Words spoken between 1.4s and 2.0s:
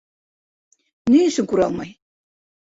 күрә алмай?